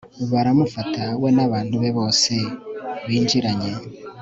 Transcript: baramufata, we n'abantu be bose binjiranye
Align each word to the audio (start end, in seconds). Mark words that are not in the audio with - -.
baramufata, 0.31 1.03
we 1.21 1.29
n'abantu 1.37 1.75
be 1.81 1.89
bose 1.97 2.33
binjiranye 3.07 3.71